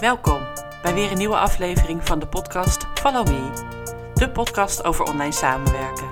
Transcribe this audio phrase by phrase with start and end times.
[0.00, 0.46] Welkom
[0.82, 6.08] bij weer een nieuwe aflevering van de podcast Follow Me, de podcast over online samenwerken.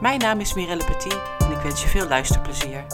[0.00, 2.86] Mijn naam is Mirelle Petit en ik wens je veel luisterplezier.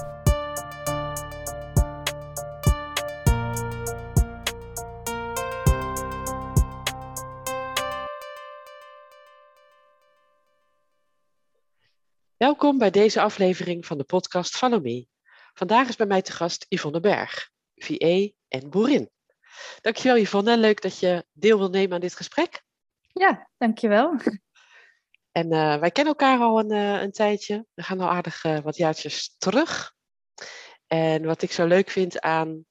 [12.36, 15.06] Welkom bij deze aflevering van de podcast Follow Me.
[15.54, 19.14] Vandaag is bij mij te gast Yvonne Berg, VA en boerin.
[19.80, 22.62] Dankjewel Yvonne, leuk dat je deel wil nemen aan dit gesprek.
[23.12, 24.16] Ja, dankjewel.
[25.36, 27.66] En uh, wij kennen elkaar al een, uh, een tijdje.
[27.74, 29.94] We gaan al aardig uh, wat jaartjes terug.
[30.86, 32.64] En wat ik zo leuk vind aan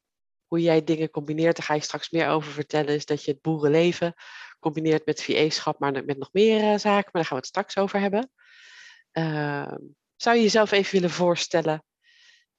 [0.48, 3.42] hoe jij dingen combineert, daar ga je straks meer over vertellen, is dat je het
[3.42, 4.14] boerenleven
[4.60, 7.10] combineert met VA-schap, maar met nog meer zaken.
[7.12, 8.32] Maar daar gaan we het straks over hebben.
[9.12, 9.78] Ehm,
[10.16, 11.84] zou je jezelf even willen voorstellen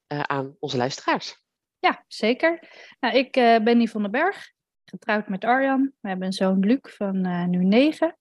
[0.07, 1.46] aan onze luisteraars?
[1.79, 2.59] Ja, zeker.
[2.99, 4.51] Nou, ik uh, ben Yvonne Berg,
[4.85, 5.93] getrouwd met Arjan.
[5.99, 8.17] We hebben een zoon Luc van uh, nu negen.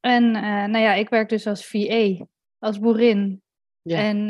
[0.00, 2.26] En uh, nou ja, ik werk dus als VA,
[2.58, 3.42] als boerin.
[3.82, 3.98] Ja.
[3.98, 4.28] En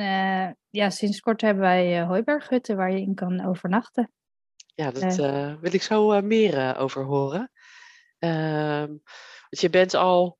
[0.70, 4.12] ja, sinds kort hebben wij hooiberghutten waar je in kan overnachten.
[4.74, 5.16] Ja, dat
[5.60, 7.50] wil ik zo meer over horen.
[8.18, 8.86] Ehm,
[9.48, 10.38] want je bent al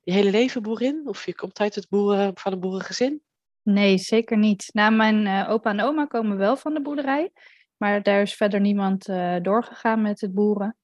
[0.00, 1.08] je hele leven boerin?
[1.08, 3.22] Of je komt uit het boeren, van een boerengezin?
[3.64, 4.68] Nee, zeker niet.
[4.72, 7.32] Nou, mijn uh, opa en oma komen wel van de boerderij.
[7.76, 10.76] Maar daar is verder niemand uh, doorgegaan met het boeren.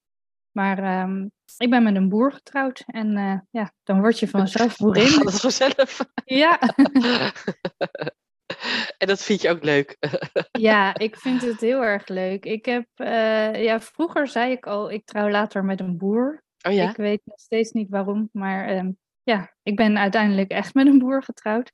[0.51, 2.83] Maar um, ik ben met een boer getrouwd.
[2.85, 5.23] En uh, ja, dan word je vanzelf boerin.
[5.23, 6.05] Dat is vanzelf.
[6.25, 6.59] Ja.
[9.01, 9.97] en dat vind je ook leuk?
[10.51, 12.45] ja, ik vind het heel erg leuk.
[12.45, 12.87] Ik heb,
[13.55, 16.43] ja, vroeger zei ik al, ik trouw later met een boer.
[16.67, 16.89] Oh ja?
[16.89, 20.99] Ik weet nog steeds niet waarom, maar um, ja, ik ben uiteindelijk echt met een
[20.99, 21.71] boer getrouwd.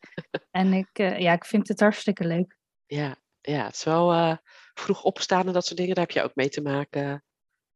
[0.52, 2.58] en ik, uh, ja, ik vind het hartstikke leuk.
[2.86, 4.36] Ja, ja het is wel uh,
[4.74, 7.24] vroeg opstaan en dat soort dingen, daar heb je ook mee te maken.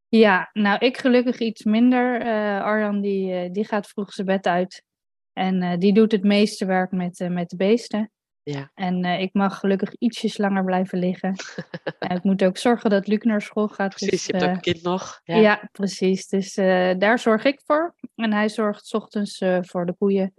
[0.08, 2.26] Ja, nou, ik gelukkig iets minder.
[2.26, 4.84] Uh, Arjan, die, die gaat vroeg zijn bed uit.
[5.32, 8.10] En die doet het meeste werk met, met de beesten.
[8.44, 8.70] Ja.
[8.74, 11.34] En ik mag gelukkig ietsjes langer blijven liggen.
[11.98, 13.94] en ik moet ook zorgen dat Luc naar school gaat.
[13.94, 15.20] Precies, dus, je hebt ook een kind nog.
[15.24, 16.28] Ja, ja precies.
[16.28, 16.54] Dus
[16.98, 17.94] daar zorg ik voor.
[18.14, 20.34] En hij zorgt s ochtends voor de koeien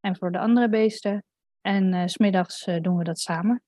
[0.00, 1.24] en voor de andere beesten.
[1.60, 3.62] En smiddags doen we dat samen.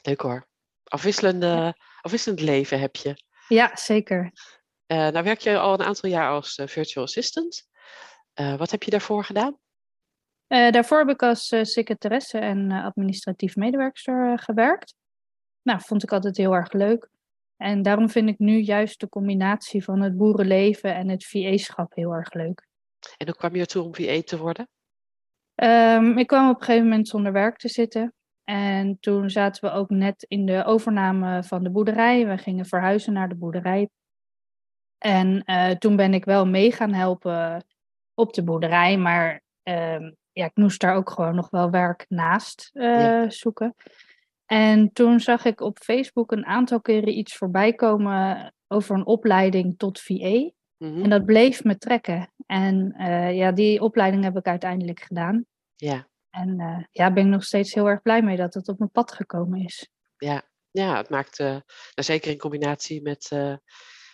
[0.00, 0.48] Leuk hoor.
[0.84, 1.76] Afwisselende, ja.
[2.00, 3.22] afwisselend leven heb je.
[3.48, 4.32] Ja, zeker.
[4.86, 7.68] nou werk je al een aantal jaar als virtual assistant.
[8.34, 9.58] wat heb je daarvoor gedaan?
[10.46, 14.94] Daarvoor heb ik als secretaresse en administratief medewerkster gewerkt.
[15.62, 17.08] Nou, vond ik altijd heel erg leuk.
[17.56, 22.12] En daarom vind ik nu juist de combinatie van het boerenleven en het VA-schap heel
[22.12, 22.66] erg leuk.
[23.16, 24.68] En hoe kwam je ertoe om VA te worden?
[25.54, 28.14] Um, ik kwam op een gegeven moment zonder werk te zitten.
[28.44, 32.26] En toen zaten we ook net in de overname van de boerderij.
[32.26, 33.88] We gingen verhuizen naar de boerderij.
[34.98, 35.44] En
[35.78, 37.64] toen ben ik wel mee gaan helpen
[38.14, 38.98] op de boerderij.
[38.98, 43.30] Maar uh, ja, ik moest daar ook gewoon nog wel werk naast uh, ja.
[43.30, 43.74] zoeken.
[44.46, 49.78] En toen zag ik op Facebook een aantal keren iets voorbij komen over een opleiding
[49.78, 50.50] tot VA.
[50.76, 51.02] Mm-hmm.
[51.02, 52.32] En dat bleef me trekken.
[52.46, 55.44] En uh, ja, die opleiding heb ik uiteindelijk gedaan.
[55.76, 56.08] Ja.
[56.30, 58.90] En uh, ja, ben ik nog steeds heel erg blij mee dat het op mijn
[58.90, 59.88] pad gekomen is.
[60.16, 61.62] Ja, ja het maakt, uh, nou,
[61.94, 63.30] zeker in combinatie met,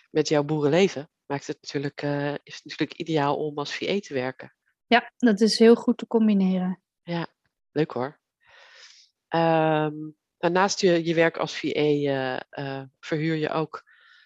[0.09, 2.01] met jouw boerenleven, maakt het natuurlijk,
[2.43, 4.53] is het natuurlijk ideaal om als VA te werken.
[4.91, 6.81] Ja, dat is heel goed te combineren.
[7.03, 7.27] Ja,
[7.71, 8.19] leuk hoor.
[9.29, 12.43] Um, naast je, je werk als VA
[12.99, 13.83] verhuur je ook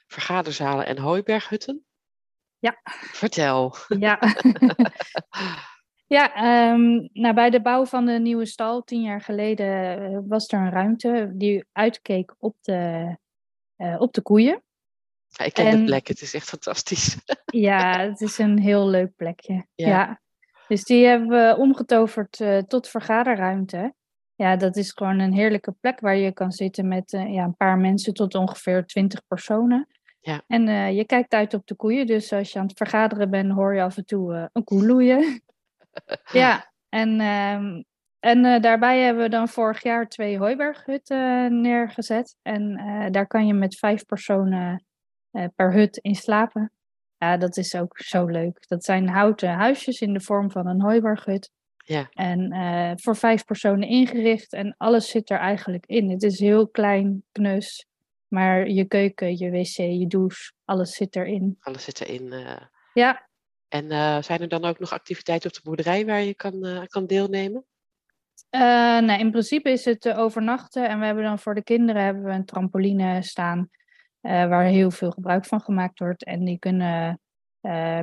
[0.08, 1.86] vergaderzalen en hooiberghutten.
[2.60, 2.80] Ja.
[3.12, 3.76] Vertel.
[3.88, 4.20] Ja,
[6.18, 10.60] ja um, nou, bij de bouw van de nieuwe stal tien jaar geleden was er
[10.60, 13.18] een ruimte die uitkeek op de,
[13.78, 14.64] uh, op de koeien.
[15.28, 17.18] Ja, ik ken en, de plek, het is echt fantastisch.
[17.46, 19.66] ja, het is een heel leuk plekje.
[19.76, 19.88] Ja.
[19.88, 20.24] ja.
[20.68, 23.94] Dus die hebben we omgetoverd uh, tot vergaderruimte.
[24.36, 27.56] Ja, dat is gewoon een heerlijke plek waar je kan zitten met uh, ja, een
[27.56, 29.88] paar mensen tot ongeveer twintig personen.
[30.22, 30.42] Ja.
[30.48, 33.52] En uh, je kijkt uit op de koeien, dus als je aan het vergaderen bent,
[33.52, 35.42] hoor je af en toe een koe loeien.
[36.32, 37.84] ja, en, uh,
[38.20, 42.36] en daarbij hebben we dan vorig jaar twee hooiberghutten neergezet.
[42.42, 42.76] En
[43.12, 44.86] daar kan je met vijf personen
[45.56, 46.72] per hut in slapen.
[47.18, 48.68] Ja, dat is ook zo leuk.
[48.68, 51.52] Dat zijn houten huisjes in de vorm van een hooiberghut.
[51.78, 52.10] Ja.
[52.10, 56.10] En voor vijf personen ingericht en alles zit er eigenlijk in.
[56.10, 57.86] Het is heel klein, knus.
[58.28, 61.58] Maar je keuken, je wc, je douche, alles zit erin.
[61.60, 62.26] Alles zit erin.
[62.34, 62.56] Uh...
[62.94, 63.30] Ja.
[63.68, 67.06] En uh, zijn er dan ook nog activiteiten op de boerderij waar je kan, kan
[67.06, 67.66] deelnemen?
[68.50, 70.90] nee, in principe is het overnachten.
[70.90, 73.70] En we hebben dan voor de kinderen hebben we een trampoline staan.
[74.26, 76.24] Waar heel veel gebruik van gemaakt wordt.
[76.24, 77.20] En die kunnen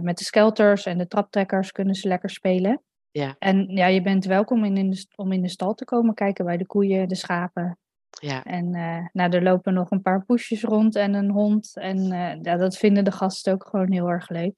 [0.02, 2.82] met de skelters en de traptrekkers kunnen ze lekker spelen.
[3.10, 3.36] Ja.
[3.38, 6.44] En ja, je bent welkom in, in de, om in de stal te komen kijken
[6.44, 7.78] bij de koeien, de schapen.
[8.20, 8.44] Ja.
[8.44, 11.76] En uh, nou, er lopen nog een paar poesjes rond en een hond.
[11.76, 14.54] En uh, ja, dat vinden de gasten ook gewoon heel erg leuk.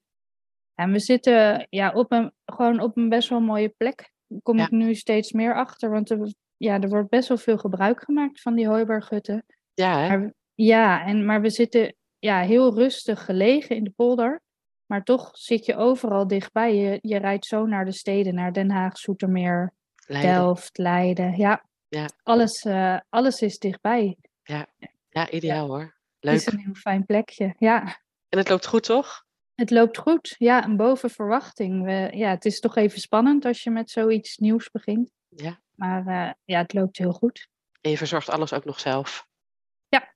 [0.75, 4.11] En we zitten ja, op een, gewoon op een best wel mooie plek.
[4.27, 4.63] Daar kom Ja.
[4.63, 5.89] ik nu steeds meer achter.
[5.89, 9.45] Want er, ja, er wordt best wel veel gebruik gemaakt van die hooiberghutten.
[9.73, 10.07] Ja, hè?
[10.07, 14.41] Maar, ja, en, maar we zitten ja, heel rustig gelegen in de polder.
[14.85, 16.75] Maar toch zit je overal dichtbij.
[16.75, 19.73] Je, je rijdt zo naar de steden, naar Den Haag, Zoetermeer,
[20.07, 20.33] Leiden.
[20.33, 21.37] Delft, Leiden.
[21.37, 22.09] Ja, Ja.
[22.23, 24.17] Alles, eh, alles is dichtbij.
[24.43, 25.81] Ja, ideaal hoor.
[25.81, 26.35] Het Leuk.
[26.35, 27.55] is een heel fijn plekje.
[27.57, 27.81] Ja,
[28.29, 29.23] En het loopt goed, toch?
[29.55, 30.35] het loopt goed.
[30.37, 31.83] Ja, en boven verwachting.
[31.83, 35.11] We, ja, het is toch even spannend als je met zoiets nieuws begint.
[35.29, 35.59] Ja.
[35.75, 37.47] Maar eh, ja, het loopt heel goed.
[37.81, 39.27] En je verzorgt alles ook nog zelf.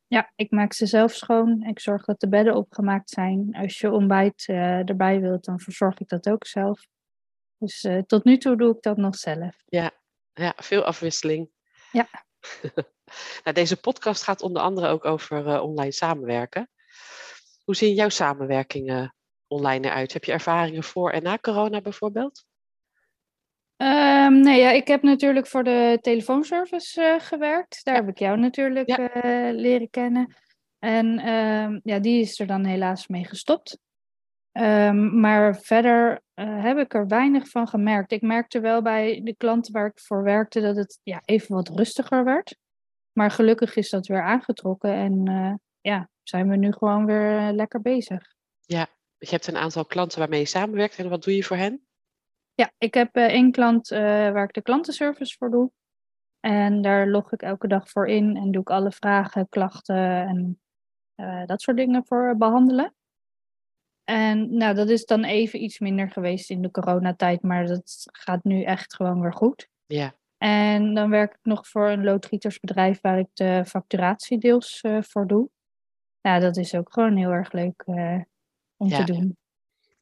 [0.09, 1.63] Ja, ja, ik maak ze zelf schoon.
[1.63, 3.56] Ik zorg dat de bedden opgemaakt zijn.
[3.56, 6.85] Als je ontbijt eh, erbij wilt, dan verzorg ik dat ook zelf.
[7.57, 9.56] Dus eh, tot nu toe doe ik dat nog zelf.
[10.33, 11.50] Ja, veel afwisseling.
[11.91, 12.07] Ja.
[13.44, 16.69] nou, deze podcast gaat onder andere ook over eh, online samenwerken.
[17.63, 19.15] Hoe zien jouw samenwerkingen
[19.47, 20.13] online eruit?
[20.13, 22.45] Heb je ervaringen voor en na corona bijvoorbeeld?
[23.80, 27.84] Ehm, nee, ja, ik heb natuurlijk voor de telefoonservice eh, gewerkt.
[27.84, 28.00] Daar Ja.
[28.02, 28.98] heb ik jou natuurlijk Ja.
[29.10, 30.36] eh, leren kennen.
[30.80, 33.78] En ehm, ja, die is er dan helaas mee gestopt.
[34.52, 38.12] Ehm, maar verder eh, heb ik er weinig van gemerkt.
[38.12, 41.70] Ik merkte wel bij de klanten waar ik voor werkte dat het ja, even wat
[41.70, 42.58] rustiger werd.
[43.12, 45.24] Maar gelukkig is dat weer aangetrokken en
[45.81, 48.34] ja, zijn we nu gewoon weer lekker bezig.
[48.66, 51.88] Je hebt een aantal klanten waarmee je samenwerkt en wat doe je voor hen?
[52.59, 55.71] Ja, ik heb eh, één klant eh, waar ik de klantenservice voor doe.
[56.39, 60.61] En daar log ik elke dag voor in en doe ik alle vragen, klachten en
[61.15, 62.95] eh, dat soort dingen voor behandelen.
[64.03, 68.44] En nou, dat is dan even iets minder geweest in de coronatijd, maar dat gaat
[68.44, 69.69] nu echt gewoon weer goed.
[69.85, 75.27] Ja, En dan werk ik nog voor een loodgietersbedrijf waar ik de facturatie deels voor
[75.27, 75.50] doe.
[76.21, 77.83] Nou, dat is ook gewoon heel erg leuk
[78.77, 78.97] om Ja.
[78.97, 79.38] te doen.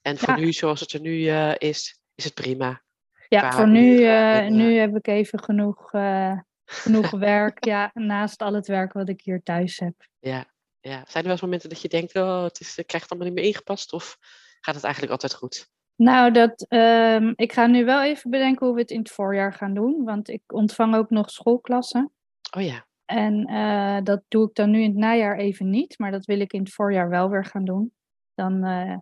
[0.02, 0.40] en voor Ja.
[0.40, 2.82] nu, zoals het er nu is, is het prima.
[3.28, 7.66] Ja, qua voor nu, eh, en, nu heb ik even genoeg, eh, genoeg werk.
[7.66, 9.94] Ja, naast al het werk wat ik hier thuis heb.
[10.20, 10.46] Ja,
[10.80, 11.04] ja.
[11.08, 13.30] Zijn er wel eens momenten dat je denkt, oh, het, is, ik krijg het allemaal
[13.30, 13.94] niet meer ingepast?
[13.94, 14.18] Of
[14.62, 15.70] gaat het eigenlijk altijd goed?
[15.96, 19.54] Nou, dat, ehm, ik ga nu wel even bedenken hoe we het in het voorjaar
[19.54, 20.04] gaan doen.
[20.04, 22.12] Want ik ontvang ook nog schoolklassen.
[22.58, 26.00] Oh ja, En eh, dat doe ik dan nu in het najaar even niet.
[26.00, 27.92] Maar dat wil ik in het voorjaar wel weer gaan doen.
[28.34, 28.60] Dan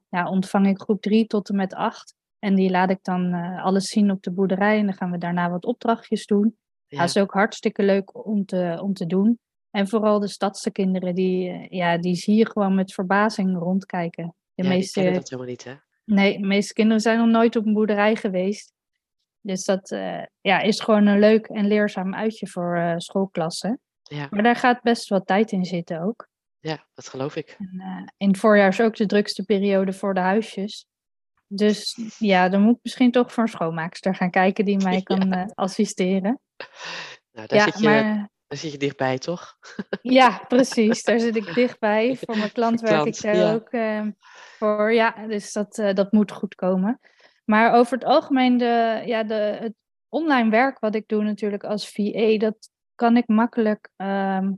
[0.10, 2.16] ja, ontvang ik groep 3 tot en met 8.
[2.46, 4.80] En die laat ik dan eh, alles zien op de boerderij.
[4.80, 6.58] En dan gaan we daarna wat opdrachtjes doen.
[6.88, 7.00] ja.
[7.00, 9.40] Dat is ook hartstikke leuk om te, om te doen.
[9.70, 14.24] En vooral de stadse kinderen, die, eh, ja, die zie je gewoon met verbazing rondkijken.
[14.24, 15.74] De ja die meeste, kennen dat helemaal niet, hè?
[16.04, 18.74] nee, de meeste kinderen zijn nog nooit op een boerderij geweest.
[19.42, 23.80] Dus dat eh, ja, is gewoon een leuk en leerzaam uitje voor eh, schoolklassen.
[24.02, 26.28] Ja, Maar daar gaat best wat tijd in zitten ook.
[26.60, 27.56] ja, dat geloof ik.
[27.60, 30.86] En, in het voorjaar is ook de drukste periode voor de huisjes.
[31.48, 35.32] Dus ja, dan moet ik misschien toch voor een schoonmaakster gaan kijken die mij kan
[35.32, 36.40] eh, assisteren.
[37.32, 39.58] Nou, daar, Ja, zit je, maar daar zit je dichtbij, toch?
[40.02, 41.04] Ja, precies.
[41.04, 42.16] Daar zit ik dichtbij.
[42.22, 43.54] Voor mijn klant werk ik daar ja.
[43.54, 44.08] ook eh,
[44.58, 44.94] voor.
[44.94, 47.00] Ja, dus dat, eh, dat moet goed komen.
[47.46, 49.74] Maar over het algemeen, de, ja, de, het
[50.10, 54.52] online werk wat ik doe natuurlijk als VA, dat kan ik makkelijk ehm,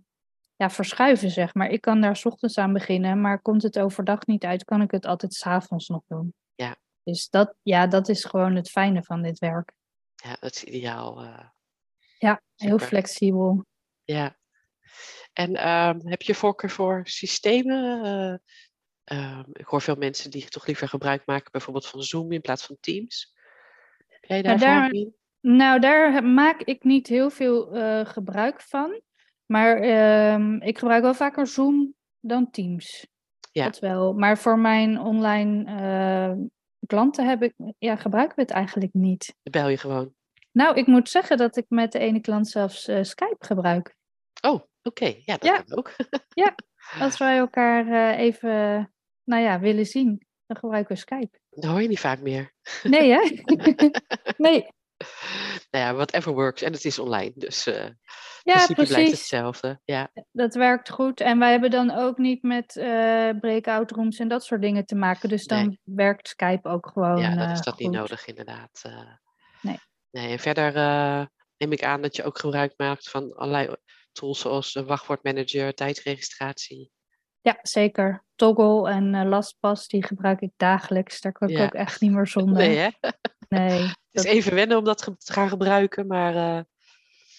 [0.55, 1.69] ja, verschuiven, zeg maar.
[1.69, 4.91] Ik kan daar 's ochtends aan beginnen, maar komt het overdag niet uit, kan ik
[4.91, 6.33] het altijd 's avonds nog doen.
[6.55, 6.75] Ja.
[7.07, 9.71] Dus dat, ja, dat is gewoon het fijne van dit werk.
[10.15, 11.21] Ja, dat is ideaal.
[11.21, 11.45] eh,
[12.17, 12.87] Ja, heel Super.
[12.87, 13.65] flexibel.
[14.03, 14.37] ja.
[15.33, 18.03] En ehm, heb je voorkeur voor systemen?
[18.03, 18.35] Eh,
[19.17, 22.65] ehm, ik hoor veel mensen die toch liever gebruik maken, bijvoorbeeld van Zoom in plaats
[22.65, 23.33] van Teams.
[24.07, 25.15] Heb jij daar Maar daar- in?
[25.39, 29.01] Nou, daar maak ik niet heel veel eh, gebruik van.
[29.45, 33.07] Maar ehm, ik gebruik wel vaker Zoom dan Teams.
[33.51, 33.63] Ja.
[33.65, 34.13] Dat wel.
[34.13, 35.63] Maar voor mijn online
[36.87, 39.35] klanten heb ik, ja, gebruiken we het eigenlijk niet.
[39.43, 40.15] Dan bel je gewoon.
[40.51, 43.95] Nou, ik moet zeggen dat ik met de ene klant zelfs eh, Skype gebruik.
[44.41, 45.05] Oh, oké.
[45.05, 45.61] Ja, dat Ja.
[45.61, 45.95] kan ook.
[46.99, 48.49] Als wij elkaar eh, even,
[49.23, 51.39] nou ja, willen zien, dan gebruiken we Skype.
[51.49, 52.53] Dat hoor je niet vaak meer.
[52.83, 53.29] Nee, hè?
[54.47, 54.67] nee.
[55.69, 56.61] Nou ja, whatever works.
[56.61, 57.73] En het is online, dus in
[58.43, 59.11] Ja, blijft precies.
[59.11, 59.79] hetzelfde.
[59.85, 61.21] Ja, Dat werkt goed.
[61.21, 64.95] En wij hebben dan ook niet met eh breakout rooms en dat soort dingen te
[64.95, 65.29] maken.
[65.29, 67.17] Dus dan werkt Skype ook gewoon.
[67.17, 68.81] ja dan eh, is dat niet nodig inderdaad.
[69.61, 69.77] Nee.
[70.11, 70.31] nee.
[70.31, 70.73] En verder
[71.57, 73.75] neem ik aan dat je ook gebruik maakt van allerlei
[74.11, 76.91] tools zoals de wachtwoordmanager, tijdregistratie.
[77.41, 78.23] Ja, zeker.
[78.35, 81.21] Toggle en uh, LastPass, die gebruik ik dagelijks.
[81.21, 81.63] Daar kan ik Ja.
[81.63, 82.57] ook echt niet meer zonder.
[82.57, 82.89] Nee, hè?
[83.49, 86.63] Nee, is even wennen om dat te gaan gebruiken, maar eh,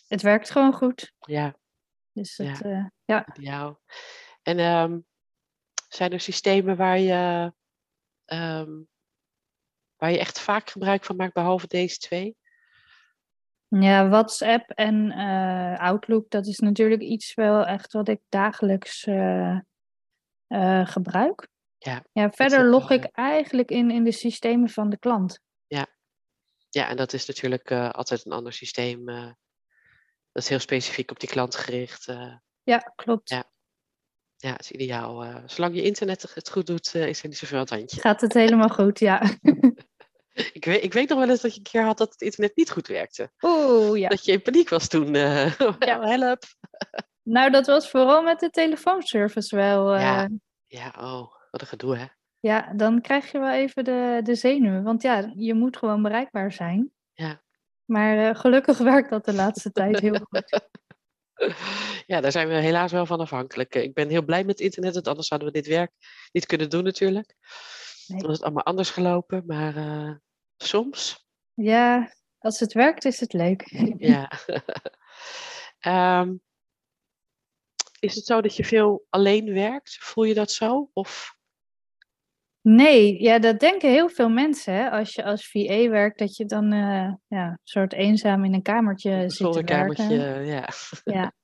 [0.09, 1.13] het werkt gewoon goed.
[1.19, 1.55] ja,
[2.13, 2.45] Dus Ja.
[2.45, 3.27] het, eh, ja.
[3.37, 3.81] ideaal.
[4.43, 4.99] En ehm,
[5.89, 7.53] zijn er systemen waar je,
[8.25, 8.71] ehm,
[9.97, 12.37] waar je echt vaak gebruik van maakt, behalve deze twee?
[13.69, 19.03] ja, WhatsApp en eh, Outlook, dat is natuurlijk iets wel echt wat ik dagelijks
[20.85, 21.49] gebruik.
[21.79, 25.41] Ja, Ja, verder log ik eigenlijk in, in de systemen van de klant.
[26.71, 29.09] Ja, en dat is natuurlijk eh, altijd een ander systeem.
[29.09, 29.25] eh,
[30.33, 32.09] dat is heel specifiek op die klant gericht.
[32.09, 32.35] eh.
[32.63, 33.29] Ja, klopt.
[33.29, 33.45] Ja.
[34.37, 35.43] ja, het is ideaal.
[35.47, 38.01] zolang je internet het goed doet, is er niet zoveel aan het handje.
[38.01, 39.23] Gaat het helemaal goed, ja.
[40.53, 42.57] Ik weet, ik weet nog wel eens dat je een keer had dat het internet
[42.57, 43.31] niet goed werkte.
[43.41, 44.09] Oeh, ja.
[44.09, 45.15] Dat je in paniek was toen.
[45.15, 46.01] Ja.
[46.01, 46.43] help.
[47.23, 49.95] Nou, dat was vooral met de telefoonservice wel.
[49.95, 50.01] Ja.
[50.01, 50.29] ja.
[50.67, 52.07] Ja, oh, wat een gedoe hè.
[52.77, 54.83] Dan krijg je wel even de, de zenuwen.
[54.83, 56.93] Want ja, je moet gewoon bereikbaar zijn.
[57.13, 57.43] Ja.
[57.85, 60.61] Maar eh, gelukkig werkt dat de laatste tijd heel goed.
[62.07, 63.75] Ja, daar zijn we helaas wel van afhankelijk.
[63.75, 65.93] Ik ben heel blij met internet, want anders hadden we dit werk
[66.33, 67.35] niet kunnen doen natuurlijk.
[68.07, 68.19] Nee.
[68.19, 70.15] Dan was het allemaal anders gelopen, maar eh,
[70.57, 73.71] soms, Ja, als het werkt is het leuk.
[73.99, 74.31] ja.
[75.79, 76.35] Ehm,
[78.01, 79.97] is het zo dat je veel alleen werkt?
[80.01, 80.91] Voel je dat zo?
[80.93, 81.38] Of
[82.63, 84.75] Nee, ja, dat denken heel veel mensen.
[84.75, 84.91] Hè?
[84.91, 88.63] Als je als VA werkt, dat je dan eh, ja, een soort eenzaam in een
[88.63, 90.11] kamertje een zit te werken.
[90.47, 90.69] Ja.
[91.05, 91.33] Ja.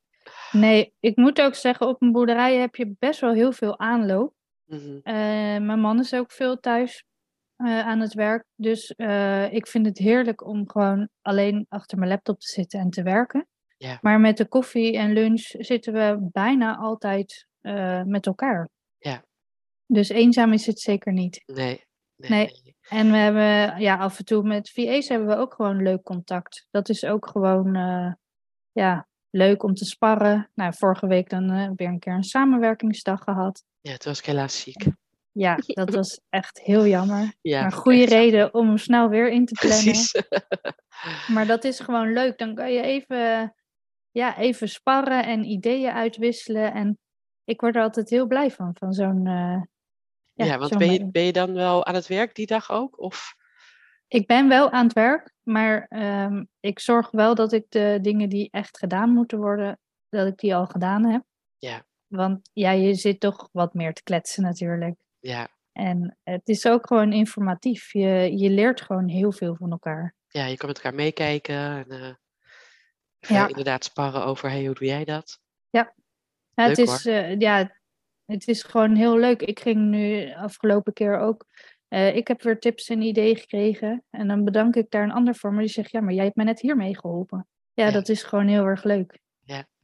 [0.53, 4.35] Nee, ik moet ook zeggen, op een boerderij heb je best wel heel veel aanloop.
[4.65, 4.99] Mhm.
[5.03, 5.15] Eh,
[5.59, 7.05] mijn man is ook veel thuis
[7.57, 8.45] eh, aan het werk.
[8.55, 8.91] Dus
[9.51, 13.49] ik vind het heerlijk om gewoon alleen achter mijn laptop te zitten en te werken.
[13.77, 13.99] Ja.
[14.01, 17.47] Maar met de koffie en lunch zitten we bijna altijd
[18.05, 18.69] met elkaar.
[19.87, 21.43] Dus eenzaam is het zeker niet.
[21.47, 21.85] Nee.
[22.17, 22.75] Nee.
[22.89, 26.67] En we hebben ja, af en toe met VA's hebben we ook gewoon leuk contact.
[26.71, 28.13] Dat is ook gewoon eh,
[28.73, 30.51] ja, leuk om te sparren.
[30.55, 33.65] Nou, vorige week dan eh, weer een keer een samenwerkingsdag gehad.
[33.81, 34.87] Ja, toen was ik helaas ziek.
[35.37, 37.35] Ja, dat was echt heel jammer.
[37.41, 39.83] Ja, maar goede echt reden om hem snel weer in te plannen.
[39.83, 40.23] Precies.
[41.35, 42.39] Maar dat is gewoon leuk.
[42.39, 43.55] Dan kan je even,
[44.11, 46.73] ja, even sparren en ideeën uitwisselen.
[46.73, 46.99] En
[47.45, 49.27] ik word er altijd heel blij van, van zo'n...
[49.27, 49.63] eh,
[50.35, 53.01] Ja, ja, want ben je, ben je dan wel aan het werk die dag ook?
[53.01, 53.35] Of
[54.09, 58.29] Ik ben wel aan het werk, maar ehm, ik zorg wel dat ik de dingen
[58.29, 61.23] die echt gedaan moeten worden, dat ik die al gedaan heb.
[61.59, 61.85] Ja.
[62.07, 64.99] Want ja, je zit toch wat meer te kletsen natuurlijk.
[65.21, 67.93] ja, En het is ook gewoon informatief.
[67.93, 70.15] Je, je leert gewoon heel veel van elkaar.
[70.29, 72.19] ja, je kan met elkaar meekijken en
[73.21, 73.47] even Ja.
[73.49, 75.41] inderdaad sparren over, hey, hoe doe jij dat?
[75.71, 75.95] Ja,
[76.55, 77.77] het, Leuk, is, eh, ja,
[78.27, 79.43] het is gewoon heel leuk.
[79.43, 81.45] Ik ging nu afgelopen keer ook.
[81.89, 84.05] eh, ik heb weer tips en ideeën gekregen.
[84.11, 85.53] En dan bedank ik daar een ander voor.
[85.53, 87.49] Maar die zegt, ja, maar jij hebt me net hiermee geholpen.
[87.73, 87.91] Ja, Ja.
[87.93, 89.19] dat is gewoon heel erg leuk.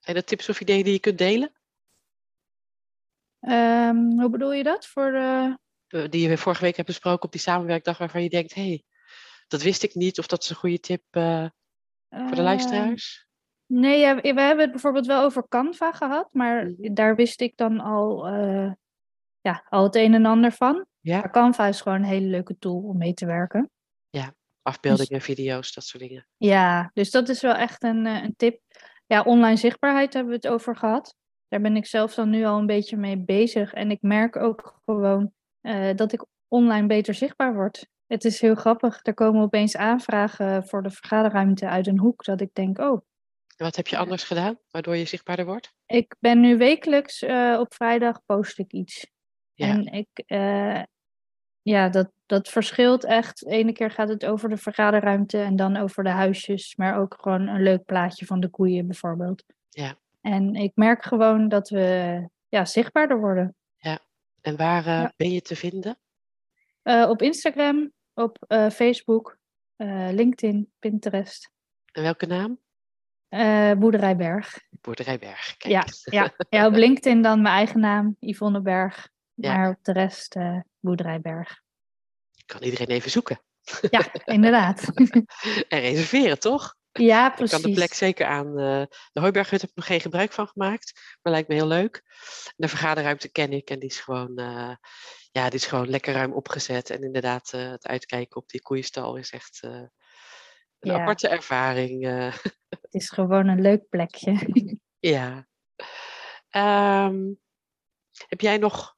[0.00, 1.52] Zijn dat tips of ideeën die je kunt delen?
[3.40, 4.87] Ehm, hoe bedoel je dat?
[4.87, 5.59] Voor de...
[5.88, 8.82] Eh, Die je vorige week hebt besproken op die samenwerkdag waarvan je denkt, hey,
[9.49, 11.47] dat wist ik niet of dat is een goede tip eh,
[12.09, 13.26] voor de Ehm, luisteraars?
[13.70, 16.28] Nee, ja, we hebben het bijvoorbeeld wel over Canva gehad.
[16.32, 16.94] Maar Mhm.
[16.94, 18.72] daar wist ik dan al, eh,
[19.40, 20.86] ja, al het een en ander van.
[21.00, 23.70] Ja, Maar Canva is gewoon een hele leuke tool om mee te werken.
[24.62, 26.26] afbeeldingen, video's, dat soort dingen.
[26.36, 28.60] Ja, dus dat is wel echt een, eh, een tip.
[29.06, 31.14] Ja, online zichtbaarheid hebben we het over gehad.
[31.48, 33.72] Daar ben ik zelf dan nu al een beetje mee bezig.
[33.72, 37.86] En ik merk ook gewoon eh, dat ik online beter zichtbaar word.
[38.06, 38.98] Het is heel grappig.
[39.02, 42.24] Er komen opeens aanvragen voor de vergaderruimte uit een hoek.
[42.24, 43.00] Dat ik denk, oh,
[43.61, 44.02] En wat heb je Ja.
[44.02, 45.73] anders gedaan, waardoor je zichtbaarder wordt?
[45.87, 49.07] ik ben nu wekelijks eh, op vrijdag post ik iets.
[49.55, 49.67] Ja.
[49.69, 50.83] En ik, eh,
[51.62, 53.47] ja, dat, dat verschilt echt.
[53.47, 57.47] Ene keer gaat het over de vergaderruimte en dan over de huisjes, maar ook gewoon
[57.49, 59.45] een leuk plaatje van de koeien bijvoorbeeld.
[59.69, 59.95] Ja.
[60.21, 63.55] En ik merk gewoon dat we ja, zichtbaarder worden.
[64.40, 65.12] En waar eh, Ja.
[65.17, 65.99] ben je te vinden?
[67.09, 69.38] Op Instagram, op Facebook,
[70.11, 71.50] LinkedIn, Pinterest,
[71.93, 72.59] En welke naam?
[73.30, 74.58] Eh Boerderijberg.
[74.80, 75.56] Boerderijberg.
[75.56, 75.72] Kijk.
[75.75, 76.34] Ja, ja.
[76.49, 79.08] ja, op LinkedIn dan mijn eigen naam, Yvonne Berg.
[79.34, 79.56] Ja.
[79.56, 81.60] Maar op de rest eh Boerderijberg.
[82.46, 83.40] Kan iedereen even zoeken.
[83.90, 84.84] Ja, inderdaad.
[85.68, 86.75] En reserveren, toch?
[86.92, 87.60] ja, Ik precies.
[87.60, 88.46] kan de plek zeker aan.
[88.58, 88.82] eh,
[89.12, 92.02] de Hooiberghut heb ik nog geen gebruik van gemaakt, maar lijkt me heel leuk.
[92.56, 94.32] De vergaderruimte ken ik en die is gewoon,
[95.32, 96.90] ja, die is gewoon lekker ruim opgezet.
[96.90, 99.60] En inderdaad, het uitkijken op die koeienstal is echt
[100.80, 101.00] een Ja.
[101.00, 102.06] aparte ervaring.
[102.06, 102.37] eh.
[102.80, 104.38] Het is gewoon een leuk plekje.
[105.14, 105.46] ja.
[106.49, 107.32] Ehm,
[108.28, 108.96] Heb jij nog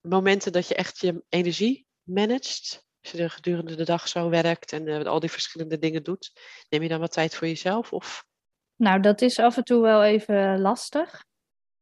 [0.00, 2.86] momenten dat je echt je energie managt?
[3.02, 6.32] Als je er gedurende de dag zo werkt en eh, al die verschillende dingen doet,
[6.68, 7.92] neem je dan wat tijd voor jezelf?
[7.92, 8.24] Of?
[8.76, 11.24] Nou, dat is af en toe wel even lastig.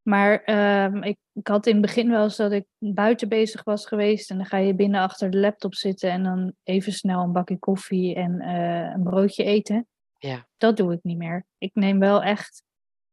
[0.09, 3.87] Maar ehm, ik, ik had in het begin wel eens dat ik buiten bezig was
[3.87, 4.31] geweest.
[4.31, 7.59] En dan ga je binnen achter de laptop zitten en dan even snel een bakje
[7.59, 9.87] koffie en eh, een broodje eten.
[10.19, 10.47] Ja.
[10.57, 11.47] Dat doe ik niet meer.
[11.59, 12.62] Ik neem wel echt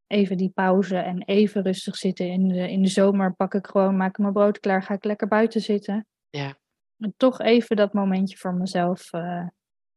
[0.08, 2.28] even die pauze en even rustig zitten.
[2.28, 5.04] In de, in de zomer pak ik gewoon, maak ik mijn brood klaar, ga ik
[5.04, 6.08] lekker buiten zitten.
[6.30, 6.58] Ja.
[6.98, 9.48] En toch even dat momentje voor mezelf uh,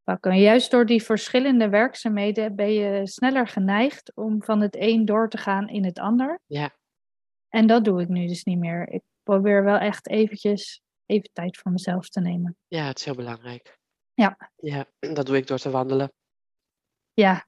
[0.02, 0.40] pakken.
[0.40, 5.38] juist door die verschillende werkzaamheden ben je sneller geneigd om van het een door te
[5.38, 6.40] gaan in het ander.
[6.47, 6.76] Ja.
[7.49, 8.88] En dat doe ik nu dus niet meer.
[8.88, 12.57] Ik probeer wel echt eventjes even tijd voor mezelf te nemen.
[12.69, 13.78] Ja, het is heel belangrijk.
[14.14, 14.50] Ja.
[14.57, 16.12] Ja, dat doe ik door te wandelen.
[17.12, 17.47] Ja,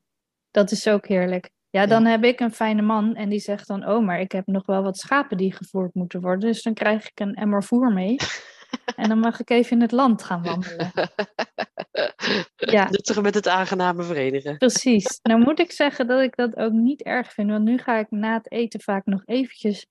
[0.51, 1.51] dat is ook heerlijk.
[1.71, 4.47] Ja, dan heb ik een fijne man en die zegt dan, oh, maar ik heb
[4.47, 6.41] nog wel wat schapen die gevoerd moeten worden.
[6.41, 8.17] Dus dan krijg ik een emmer voer mee.
[8.97, 10.91] en dan mag ik even in het land gaan wandelen.
[12.57, 12.91] ja.
[12.91, 14.59] Nuttig met het aangename verenigen.
[14.59, 15.19] Precies.
[15.23, 17.51] Nou moet ik zeggen dat ik dat ook niet erg vind.
[17.51, 19.87] Want nu ga ik na het eten vaak nog eventjes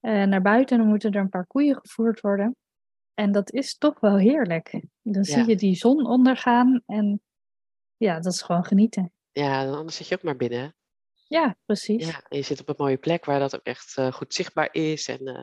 [0.00, 0.76] uh, naar buiten.
[0.76, 2.56] En dan moeten er een paar koeien gevoerd worden.
[3.14, 4.82] En dat is toch wel heerlijk.
[5.02, 6.82] Dan zie je die zon ondergaan.
[6.86, 7.22] En
[7.96, 9.12] ja, dat is gewoon genieten.
[9.32, 10.74] Ja, anders zit je ook maar binnen.
[11.28, 12.06] Ja, precies.
[12.06, 14.68] Ja, en je zit op een mooie plek waar dat ook echt uh, goed zichtbaar
[14.72, 15.08] is.
[15.08, 15.42] En uh,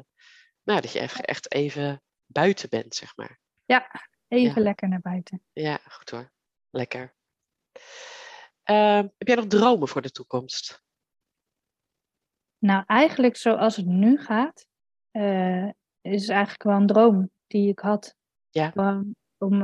[0.64, 2.02] nou, dat je even, echt even
[2.32, 3.40] buiten bent, zeg maar.
[3.66, 4.62] Ja, even ja.
[4.62, 5.42] lekker naar buiten.
[5.54, 6.32] Ja, goed hoor.
[6.70, 7.14] Lekker.
[8.66, 10.84] Uh, heb jij nog dromen voor de toekomst?
[12.58, 14.68] Nou, eigenlijk zoals het nu gaat,
[15.12, 15.70] uh,
[16.02, 18.16] is eigenlijk wel een droom die ik had.
[18.50, 18.72] Ja.
[18.76, 19.64] Om, om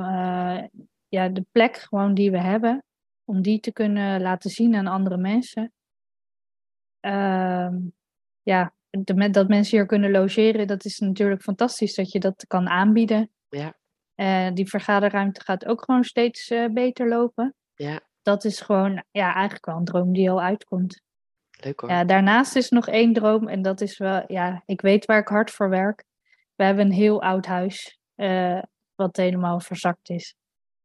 [1.08, 2.84] ja, de plek gewoon die we hebben,
[3.24, 5.74] om die te kunnen laten zien aan andere mensen.
[7.02, 7.76] Uh,
[8.42, 12.68] ja, de, dat mensen hier kunnen logeren, dat is natuurlijk fantastisch dat je dat kan
[12.68, 13.30] aanbieden.
[13.50, 13.78] Ja.
[14.16, 17.55] Uh, die vergaderruimte gaat ook gewoon steeds uh, beter lopen.
[17.74, 18.00] Ja.
[18.22, 21.01] Dat is gewoon ja, eigenlijk wel een droom die al uitkomt.
[21.60, 21.90] Leuk hoor.
[21.90, 25.27] Ja, daarnaast is nog één droom en dat is wel, ja, ik weet waar ik
[25.27, 26.03] hard voor werk.
[26.55, 28.62] We hebben een heel oud huis, uh,
[28.96, 30.36] wat helemaal verzakt is.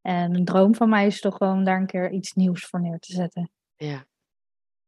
[0.01, 2.99] En een droom van mij is toch gewoon daar een keer iets nieuws voor neer
[2.99, 3.51] te zetten.
[3.77, 4.07] Ja.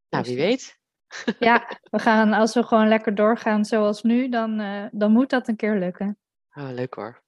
[0.09, 0.81] Nou, wie weet.
[1.39, 5.49] Ja, we gaan, als we gewoon lekker doorgaan zoals nu, dan, uh, dan moet dat
[5.49, 6.19] een keer lukken.
[6.55, 7.23] Oh, leuk hoor.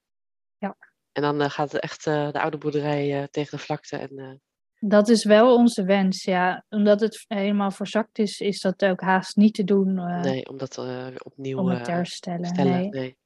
[0.57, 0.77] Ja.
[1.11, 3.97] En dan uh, gaat het echt uh, de oude boerderij tegen de vlakte.
[3.97, 4.41] En,
[4.79, 6.65] Dat is wel onze wens, ja.
[6.69, 9.93] Omdat het helemaal verzakt is, is dat ook haast niet te doen.
[10.21, 10.77] nee, om dat
[11.23, 12.45] opnieuw om het te herstellen.
[12.45, 12.71] stellen.
[12.71, 12.89] Nee.
[12.89, 13.17] nee.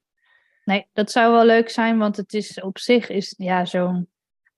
[0.63, 4.09] nee, dat zou wel leuk zijn, want het is op zich is ja, zo'n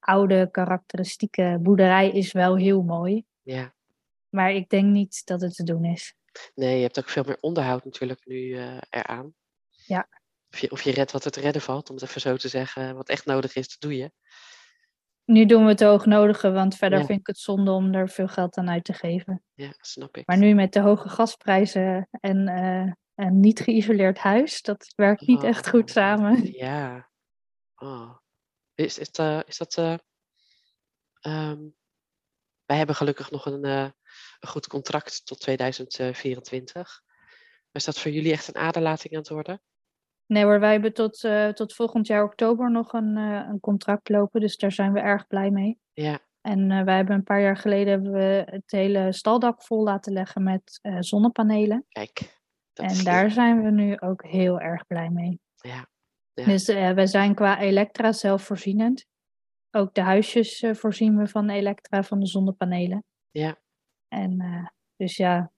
[0.02, 3.26] oude karakteristieke boerderij is wel heel mooi.
[3.42, 3.74] Ja.
[4.32, 6.15] Maar ik denk niet dat het te doen is.
[6.56, 9.34] Nee, je hebt ook veel meer onderhoud natuurlijk nu uh, eraan.
[9.70, 10.08] Ja.
[10.52, 12.48] Of je, of je redt wat er te redden valt, om het even zo te
[12.48, 12.96] zeggen.
[12.96, 14.12] Wat echt nodig is, dat doe je.
[15.26, 17.06] Nu doen we het hoognodige, want verder ja.
[17.06, 19.44] vind ik het zonde om er veel geld aan uit te geven.
[19.54, 20.28] Ja, snap ik.
[20.28, 25.41] Maar nu met de hoge gasprijzen en uh, een niet geïsoleerd huis, dat werkt niet
[25.41, 26.52] oh, echt goed samen.
[26.52, 27.10] Ja.
[27.76, 28.17] Oh.
[28.76, 29.78] Is, is, uh, is dat...
[31.22, 31.76] Um,
[32.71, 33.89] wij hebben gelukkig nog een, uh,
[34.39, 37.01] een goed contract tot 2024.
[37.05, 39.62] Maar is dat voor jullie echt een aderlating aan het worden?
[40.25, 44.10] Nee hoor, wij hebben tot, uh, tot volgend jaar oktober nog een, uh, een contract
[44.10, 44.41] lopen.
[44.41, 45.79] Dus daar zijn we erg blij mee.
[45.93, 46.19] Ja.
[46.41, 50.13] En uh, wij hebben een paar jaar geleden hebben we het hele staldak vol laten
[50.13, 51.86] leggen met zonnepanelen.
[51.89, 52.39] Kijk.
[52.73, 53.31] En daar leuk.
[53.31, 55.39] zijn we nu ook heel erg blij mee.
[55.55, 55.88] Ja.
[56.34, 56.45] ja.
[56.45, 59.10] Dus we zijn qua elektra zelfvoorzienend.
[59.71, 63.03] Ook de huisjes voorzien we van elektra van de zonnepanelen.
[63.31, 63.60] Ja.
[64.07, 65.51] En dus ja,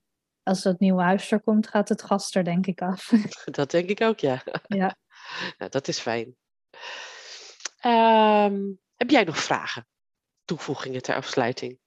[0.44, 3.12] als dat nieuwe huis er komt, gaat het gas er denk ik af.
[3.52, 4.42] Dat denk ik ook, ja.
[4.68, 4.96] Ja.
[5.58, 6.36] nou, dat is fijn.
[7.86, 9.88] Um, heb jij nog vragen?
[10.44, 11.80] Toevoegingen ter afsluiting?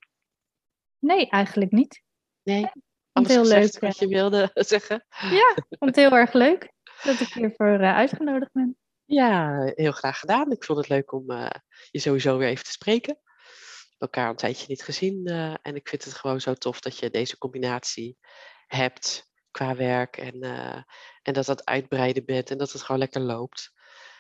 [0.99, 2.03] Nee, eigenlijk niet.
[2.43, 2.71] Nee?
[3.13, 3.79] vond heel leuk.
[3.79, 5.05] Wat je wilde zeggen?
[5.09, 8.77] Ja, ik vond het heel erg leuk dat ik hiervoor uitgenodigd ben.
[9.07, 10.53] Ja, heel graag gedaan.
[10.53, 11.51] Ik vond het leuk om uh,
[11.91, 13.19] je sowieso weer even te spreken
[13.99, 15.21] elkaar een tijdje niet gezien.
[15.25, 18.19] Uh, en ik vind het gewoon zo tof dat je deze combinatie
[18.67, 20.17] hebt qua werk.
[20.17, 20.83] En, uh,
[21.23, 23.73] en dat dat uitbreiden bent en dat het gewoon lekker loopt.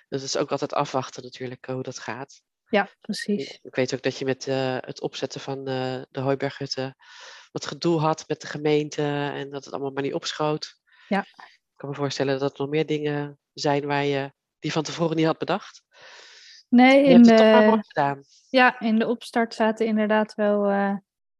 [0.08, 2.42] Dus het is ook altijd afwachten natuurlijk hoe dat gaat.
[2.68, 3.58] Ja, precies.
[3.62, 6.96] Ik, weet ook dat je met uh, het opzetten van de Hooiberghutten
[7.52, 10.80] wat gedoe had met de gemeente en dat het allemaal maar niet opschoot.
[11.08, 11.20] Ja.
[11.20, 15.16] Ik kan me voorstellen dat er nog meer dingen zijn waar je die van tevoren
[15.16, 15.82] niet had bedacht.
[16.68, 20.96] Nee, in de, ja, in de opstart zaten inderdaad wel uh,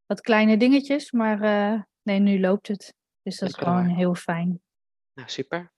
[0.07, 2.95] wat kleine dingetjes, maar uh, nee, nu loopt het.
[3.23, 4.61] Dus dat is gewoon heel fijn.
[5.15, 5.73] Nou, super.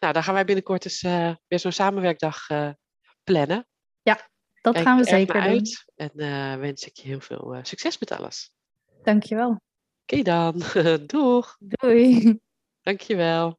[0.00, 2.46] Nou, dan gaan wij binnenkort eens uh, weer zo'n samenwerkdag
[3.24, 3.66] plannen.
[4.02, 4.28] Ja,
[4.60, 5.42] dat Kijk gaan we er zeker doen.
[5.42, 5.84] uit.
[5.94, 6.10] En
[6.60, 8.50] wens ik je heel veel succes met alles.
[9.02, 9.50] Dankjewel.
[9.50, 10.62] Oké okay dan.
[11.06, 11.56] Doeg.
[11.58, 12.38] Doei.
[12.82, 13.58] Dankjewel.